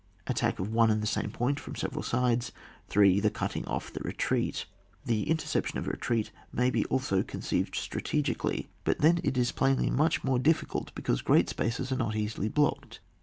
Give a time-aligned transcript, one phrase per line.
[0.25, 2.51] Attack of one and the same point from several sides.
[2.87, 3.19] 3.
[3.19, 4.65] The cutting off the retreat.
[5.05, 9.91] The interception of a retreat may be also conceived strategically, but then it is plainly
[9.91, 12.99] much more difficult, because great spaces are not easily blocked.